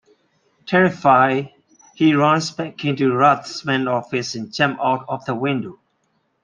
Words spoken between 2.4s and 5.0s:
back into Rathmann's office and jumps